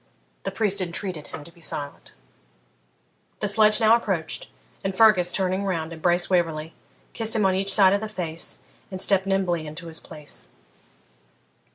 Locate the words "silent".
1.61-2.13